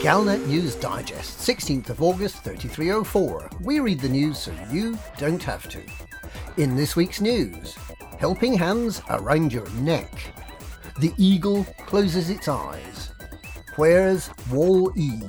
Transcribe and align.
Galnet 0.00 0.46
News 0.46 0.76
Digest, 0.76 1.40
16th 1.40 1.90
of 1.90 2.00
August 2.00 2.42
3304. 2.42 3.50
We 3.60 3.80
read 3.80 4.00
the 4.00 4.08
news 4.08 4.38
so 4.38 4.52
you 4.72 4.98
don't 5.18 5.42
have 5.42 5.68
to. 5.68 5.82
In 6.56 6.74
this 6.74 6.96
week's 6.96 7.20
news, 7.20 7.76
helping 8.18 8.54
hands 8.54 9.02
around 9.10 9.52
your 9.52 9.68
neck. 9.72 10.10
The 11.00 11.12
eagle 11.18 11.64
closes 11.84 12.30
its 12.30 12.48
eyes. 12.48 13.10
Where's 13.76 14.30
Wall 14.50 14.90
E? 14.96 15.20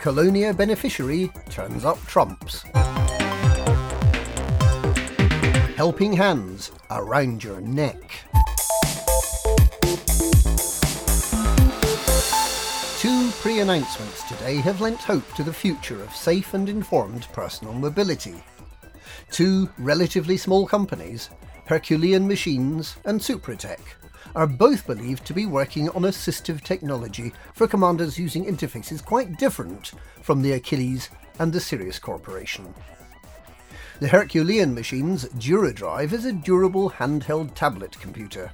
Colonia 0.00 0.52
beneficiary 0.52 1.30
turns 1.48 1.84
up 1.84 2.04
trumps. 2.06 2.64
Helping 5.76 6.12
hands 6.12 6.72
around 6.90 7.44
your 7.44 7.60
neck. 7.60 8.24
Pre 13.40 13.60
announcements 13.60 14.24
today 14.24 14.56
have 14.56 14.80
lent 14.80 14.98
hope 14.98 15.32
to 15.34 15.44
the 15.44 15.52
future 15.52 16.02
of 16.02 16.14
safe 16.14 16.54
and 16.54 16.68
informed 16.68 17.28
personal 17.32 17.72
mobility. 17.72 18.34
Two 19.30 19.70
relatively 19.78 20.36
small 20.36 20.66
companies, 20.66 21.30
Herculean 21.66 22.26
Machines 22.26 22.96
and 23.04 23.20
Supratech, 23.20 23.78
are 24.34 24.48
both 24.48 24.88
believed 24.88 25.24
to 25.24 25.34
be 25.34 25.46
working 25.46 25.88
on 25.90 26.02
assistive 26.02 26.62
technology 26.62 27.32
for 27.54 27.68
commanders 27.68 28.18
using 28.18 28.44
interfaces 28.44 29.04
quite 29.04 29.38
different 29.38 29.92
from 30.20 30.42
the 30.42 30.52
Achilles 30.52 31.08
and 31.38 31.52
the 31.52 31.60
Sirius 31.60 32.00
Corporation. 32.00 32.74
The 34.00 34.08
Herculean 34.08 34.74
machine's 34.74 35.26
DuraDrive 35.26 36.12
is 36.12 36.24
a 36.24 36.32
durable 36.32 36.90
handheld 36.90 37.54
tablet 37.54 37.98
computer. 38.00 38.50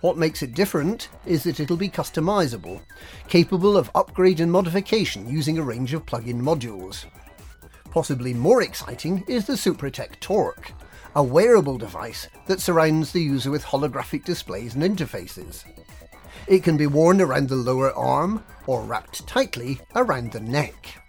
What 0.00 0.16
makes 0.16 0.42
it 0.42 0.54
different 0.54 1.10
is 1.26 1.42
that 1.44 1.60
it'll 1.60 1.76
be 1.76 1.90
customizable, 1.90 2.80
capable 3.28 3.76
of 3.76 3.90
upgrade 3.94 4.40
and 4.40 4.50
modification 4.50 5.28
using 5.28 5.58
a 5.58 5.62
range 5.62 5.92
of 5.92 6.06
plug-in 6.06 6.40
modules. 6.40 7.04
Possibly 7.90 8.32
more 8.32 8.62
exciting 8.62 9.24
is 9.28 9.46
the 9.46 9.54
Supratech 9.54 10.18
Torque, 10.20 10.72
a 11.14 11.22
wearable 11.22 11.76
device 11.76 12.28
that 12.46 12.60
surrounds 12.60 13.12
the 13.12 13.20
user 13.20 13.50
with 13.50 13.64
holographic 13.64 14.24
displays 14.24 14.74
and 14.74 14.82
interfaces. 14.82 15.64
It 16.46 16.62
can 16.62 16.78
be 16.78 16.86
worn 16.86 17.20
around 17.20 17.48
the 17.48 17.56
lower 17.56 17.92
arm 17.92 18.42
or 18.66 18.82
wrapped 18.82 19.26
tightly 19.26 19.80
around 19.94 20.32
the 20.32 20.40
neck. 20.40 21.02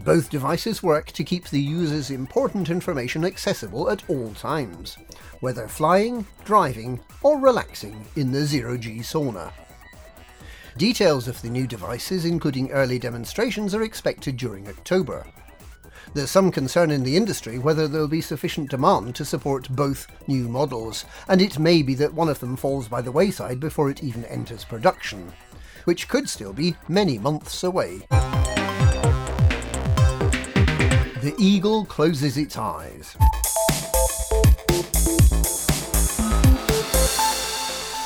Both 0.00 0.30
devices 0.30 0.82
work 0.82 1.12
to 1.12 1.24
keep 1.24 1.48
the 1.48 1.60
user's 1.60 2.10
important 2.10 2.70
information 2.70 3.24
accessible 3.24 3.90
at 3.90 4.08
all 4.08 4.32
times, 4.34 4.96
whether 5.40 5.66
flying, 5.68 6.26
driving, 6.44 7.00
or 7.22 7.38
relaxing 7.38 8.06
in 8.16 8.30
the 8.30 8.44
zero-G 8.44 8.98
sauna. 9.00 9.52
Details 10.76 11.26
of 11.26 11.42
the 11.42 11.50
new 11.50 11.66
devices, 11.66 12.24
including 12.24 12.70
early 12.70 12.98
demonstrations, 13.00 13.74
are 13.74 13.82
expected 13.82 14.36
during 14.36 14.68
October. 14.68 15.26
There's 16.14 16.30
some 16.30 16.52
concern 16.52 16.90
in 16.92 17.02
the 17.02 17.16
industry 17.16 17.58
whether 17.58 17.88
there'll 17.88 18.08
be 18.08 18.20
sufficient 18.20 18.70
demand 18.70 19.14
to 19.16 19.24
support 19.24 19.68
both 19.70 20.06
new 20.28 20.48
models, 20.48 21.04
and 21.28 21.42
it 21.42 21.58
may 21.58 21.82
be 21.82 21.94
that 21.96 22.14
one 22.14 22.28
of 22.28 22.38
them 22.38 22.56
falls 22.56 22.86
by 22.88 23.02
the 23.02 23.12
wayside 23.12 23.58
before 23.58 23.90
it 23.90 24.02
even 24.02 24.24
enters 24.26 24.64
production, 24.64 25.32
which 25.84 26.08
could 26.08 26.28
still 26.28 26.52
be 26.52 26.76
many 26.88 27.18
months 27.18 27.64
away. 27.64 28.06
The 31.20 31.34
eagle 31.36 31.84
closes 31.84 32.36
its 32.36 32.56
eyes. 32.56 33.16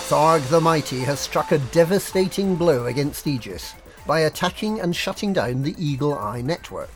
Tharg 0.09 0.49
the 0.49 0.63
Mighty 0.63 1.01
has 1.01 1.21
struck 1.21 1.53
a 1.53 1.59
devastating 1.59 2.57
blow 2.57 2.87
against 2.87 3.27
Aegis 3.27 3.75
by 4.07 4.21
attacking 4.21 4.81
and 4.81 4.97
shutting 4.97 5.35
down 5.35 5.63
the 5.63 5.75
Eagle 5.79 6.15
Eye 6.15 6.41
network, 6.41 6.95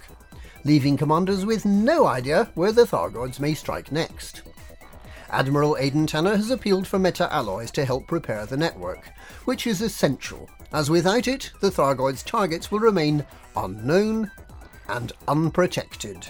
leaving 0.65 0.97
commanders 0.97 1.45
with 1.45 1.67
no 1.67 2.07
idea 2.07 2.51
where 2.55 2.73
the 2.73 2.87
Thargoids 2.87 3.39
may 3.39 3.53
strike 3.53 3.93
next. 3.93 4.41
Admiral 5.29 5.77
Aden 5.77 6.07
Tanner 6.07 6.37
has 6.37 6.51
appealed 6.51 6.87
for 6.87 6.99
meta 6.99 7.31
alloys 7.31 7.71
to 7.73 7.85
help 7.85 8.11
repair 8.11 8.47
the 8.47 8.57
network, 8.57 9.11
which 9.45 9.67
is 9.67 9.83
essential, 9.83 10.49
as 10.73 10.89
without 10.89 11.29
it, 11.29 11.53
the 11.61 11.71
Thargoids' 11.71 12.25
targets 12.25 12.71
will 12.71 12.81
remain 12.81 13.27
unknown 13.55 14.31
and 14.89 15.13
unprotected. 15.29 16.29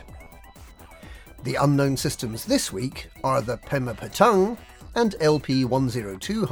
The 1.45 1.57
unknown 1.57 1.97
systems 1.97 2.45
this 2.45 2.73
week 2.73 3.09
are 3.23 3.41
the 3.41 3.59
Pema 3.59 3.97
Patang 3.97 4.59
and 4.95 5.13
LP102 5.21 6.47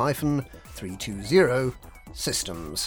320 0.66 1.72
systems. 2.12 2.86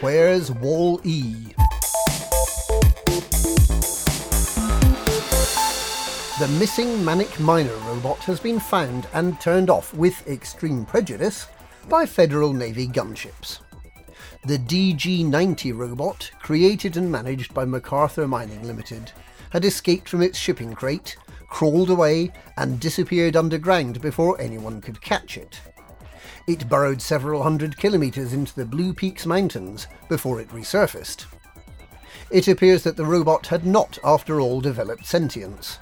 Where's 0.00 0.50
Wall 0.50 1.00
E? 1.04 1.54
The 6.40 6.48
missing 6.58 7.02
Manic 7.04 7.40
Miner 7.40 7.74
robot 7.86 8.18
has 8.24 8.38
been 8.40 8.60
found 8.60 9.06
and 9.14 9.40
turned 9.40 9.70
off 9.70 9.94
with 9.94 10.26
extreme 10.28 10.84
prejudice 10.84 11.46
by 11.88 12.04
Federal 12.04 12.52
Navy 12.52 12.86
gunships. 12.86 13.60
The 14.46 14.58
DG-90 14.58 15.74
robot, 15.74 16.30
created 16.42 16.98
and 16.98 17.10
managed 17.10 17.54
by 17.54 17.64
MacArthur 17.64 18.28
Mining 18.28 18.62
Limited, 18.62 19.10
had 19.48 19.64
escaped 19.64 20.06
from 20.06 20.20
its 20.20 20.36
shipping 20.36 20.74
crate, 20.74 21.16
crawled 21.48 21.88
away, 21.88 22.30
and 22.58 22.78
disappeared 22.78 23.36
underground 23.36 24.02
before 24.02 24.38
anyone 24.38 24.82
could 24.82 25.00
catch 25.00 25.38
it. 25.38 25.62
It 26.46 26.68
burrowed 26.68 27.00
several 27.00 27.42
hundred 27.42 27.78
kilometres 27.78 28.34
into 28.34 28.54
the 28.54 28.66
Blue 28.66 28.92
Peaks 28.92 29.24
Mountains 29.24 29.86
before 30.10 30.42
it 30.42 30.48
resurfaced. 30.50 31.24
It 32.30 32.46
appears 32.46 32.82
that 32.82 32.98
the 32.98 33.06
robot 33.06 33.46
had 33.46 33.64
not, 33.64 33.98
after 34.04 34.42
all, 34.42 34.60
developed 34.60 35.06
sentience, 35.06 35.78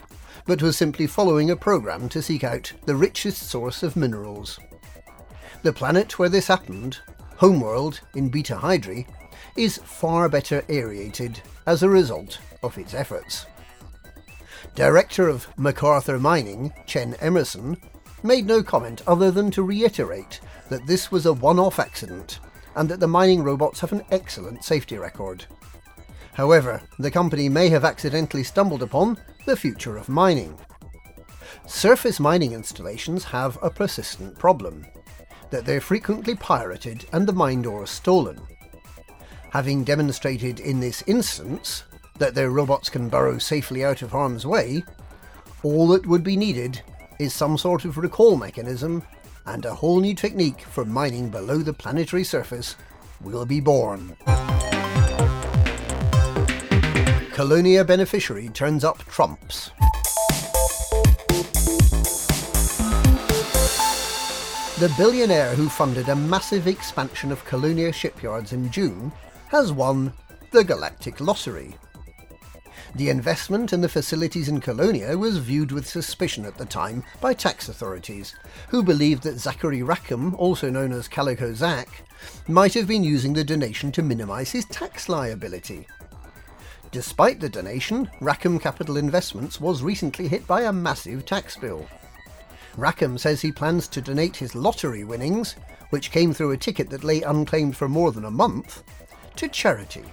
but 0.46 0.62
was 0.62 0.76
simply 0.76 1.08
following 1.08 1.50
a 1.50 1.56
program 1.56 2.08
to 2.10 2.22
seek 2.22 2.44
out 2.44 2.72
the 2.86 2.94
richest 2.94 3.42
source 3.42 3.82
of 3.82 3.96
minerals. 3.96 4.60
The 5.62 5.72
planet 5.72 6.16
where 6.18 6.28
this 6.28 6.46
happened 6.46 7.00
Homeworld 7.42 8.02
in 8.14 8.28
Beta 8.28 8.54
Hydri 8.54 9.04
is 9.56 9.78
far 9.78 10.28
better 10.28 10.62
aerated 10.68 11.40
as 11.66 11.82
a 11.82 11.88
result 11.88 12.38
of 12.62 12.78
its 12.78 12.94
efforts. 12.94 13.46
Director 14.76 15.28
of 15.28 15.48
MacArthur 15.58 16.20
Mining, 16.20 16.72
Chen 16.86 17.14
Emerson, 17.14 17.78
made 18.22 18.46
no 18.46 18.62
comment 18.62 19.02
other 19.08 19.32
than 19.32 19.50
to 19.50 19.64
reiterate 19.64 20.38
that 20.68 20.86
this 20.86 21.10
was 21.10 21.26
a 21.26 21.32
one 21.32 21.58
off 21.58 21.80
accident 21.80 22.38
and 22.76 22.88
that 22.88 23.00
the 23.00 23.08
mining 23.08 23.42
robots 23.42 23.80
have 23.80 23.90
an 23.90 24.04
excellent 24.12 24.62
safety 24.62 24.96
record. 24.96 25.44
However, 26.34 26.80
the 27.00 27.10
company 27.10 27.48
may 27.48 27.68
have 27.70 27.84
accidentally 27.84 28.44
stumbled 28.44 28.84
upon 28.84 29.18
the 29.46 29.56
future 29.56 29.96
of 29.96 30.08
mining. 30.08 30.56
Surface 31.66 32.20
mining 32.20 32.52
installations 32.52 33.24
have 33.24 33.58
a 33.62 33.68
persistent 33.68 34.38
problem 34.38 34.86
that 35.52 35.64
they're 35.64 35.80
frequently 35.80 36.34
pirated 36.34 37.04
and 37.12 37.26
the 37.26 37.32
mine 37.32 37.62
doors 37.62 37.90
stolen. 37.90 38.40
Having 39.50 39.84
demonstrated 39.84 40.58
in 40.58 40.80
this 40.80 41.04
instance 41.06 41.84
that 42.18 42.34
their 42.34 42.50
robots 42.50 42.88
can 42.88 43.08
burrow 43.08 43.38
safely 43.38 43.84
out 43.84 44.02
of 44.02 44.10
harm's 44.10 44.46
way, 44.46 44.82
all 45.62 45.86
that 45.88 46.06
would 46.06 46.24
be 46.24 46.36
needed 46.36 46.82
is 47.18 47.34
some 47.34 47.56
sort 47.56 47.84
of 47.84 47.98
recall 47.98 48.36
mechanism 48.36 49.02
and 49.46 49.64
a 49.64 49.74
whole 49.74 50.00
new 50.00 50.14
technique 50.14 50.62
for 50.62 50.84
mining 50.84 51.28
below 51.28 51.58
the 51.58 51.72
planetary 51.72 52.24
surface 52.24 52.76
will 53.20 53.44
be 53.44 53.60
born. 53.60 54.16
Colonia 57.32 57.84
beneficiary 57.84 58.48
turns 58.48 58.84
up 58.84 58.98
trumps. 59.04 59.70
The 64.82 64.92
billionaire 64.98 65.54
who 65.54 65.68
funded 65.68 66.08
a 66.08 66.16
massive 66.16 66.66
expansion 66.66 67.30
of 67.30 67.44
Colonia 67.44 67.92
shipyards 67.92 68.52
in 68.52 68.68
June 68.72 69.12
has 69.46 69.70
won 69.70 70.12
the 70.50 70.64
Galactic 70.64 71.20
Lottery. 71.20 71.76
The 72.96 73.08
investment 73.08 73.72
in 73.72 73.80
the 73.80 73.88
facilities 73.88 74.48
in 74.48 74.60
Colonia 74.60 75.16
was 75.16 75.38
viewed 75.38 75.70
with 75.70 75.86
suspicion 75.86 76.44
at 76.44 76.58
the 76.58 76.64
time 76.64 77.04
by 77.20 77.32
tax 77.32 77.68
authorities, 77.68 78.34
who 78.70 78.82
believed 78.82 79.22
that 79.22 79.38
Zachary 79.38 79.84
Rackham, 79.84 80.34
also 80.34 80.68
known 80.68 80.90
as 80.90 81.06
Calico 81.06 81.54
Zack, 81.54 82.02
might 82.48 82.74
have 82.74 82.88
been 82.88 83.04
using 83.04 83.34
the 83.34 83.44
donation 83.44 83.92
to 83.92 84.02
minimise 84.02 84.50
his 84.50 84.64
tax 84.64 85.08
liability. 85.08 85.86
Despite 86.90 87.38
the 87.38 87.48
donation, 87.48 88.10
Rackham 88.20 88.58
Capital 88.58 88.96
Investments 88.96 89.60
was 89.60 89.84
recently 89.84 90.26
hit 90.26 90.44
by 90.48 90.62
a 90.62 90.72
massive 90.72 91.24
tax 91.24 91.56
bill. 91.56 91.86
Rackham 92.76 93.18
says 93.18 93.40
he 93.40 93.52
plans 93.52 93.86
to 93.88 94.00
donate 94.00 94.36
his 94.36 94.54
lottery 94.54 95.04
winnings, 95.04 95.56
which 95.90 96.10
came 96.10 96.32
through 96.32 96.52
a 96.52 96.56
ticket 96.56 96.88
that 96.90 97.04
lay 97.04 97.22
unclaimed 97.22 97.76
for 97.76 97.88
more 97.88 98.12
than 98.12 98.24
a 98.24 98.30
month, 98.30 98.82
to 99.36 99.48
charity. 99.48 100.04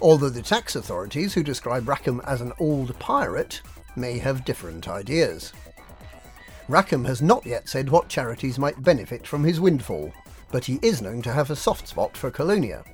Although 0.00 0.30
the 0.30 0.42
tax 0.42 0.76
authorities, 0.76 1.34
who 1.34 1.42
describe 1.42 1.88
Rackham 1.88 2.20
as 2.26 2.40
an 2.40 2.52
old 2.58 2.98
pirate, 2.98 3.62
may 3.96 4.18
have 4.18 4.44
different 4.44 4.88
ideas. 4.88 5.52
Rackham 6.68 7.04
has 7.04 7.20
not 7.20 7.44
yet 7.44 7.68
said 7.68 7.90
what 7.90 8.08
charities 8.08 8.58
might 8.58 8.82
benefit 8.82 9.26
from 9.26 9.44
his 9.44 9.60
windfall, 9.60 10.12
but 10.50 10.64
he 10.64 10.78
is 10.82 11.02
known 11.02 11.22
to 11.22 11.32
have 11.32 11.50
a 11.50 11.56
soft 11.56 11.88
spot 11.88 12.16
for 12.16 12.30
Colonia. 12.30 12.84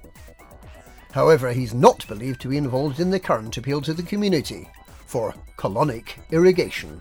However, 1.13 1.53
he's 1.53 1.75
not 1.75 2.07
believed 2.09 2.41
to 2.43 2.49
be 2.49 2.57
involved 2.57 3.01
in 3.01 3.11
the 3.11 3.21
current 3.21 3.57
appeal 3.57 3.81
to 3.83 3.95
the 3.95 4.03
community 4.03 4.69
for 5.07 5.35
colonic 5.57 6.19
irrigation. 6.31 7.01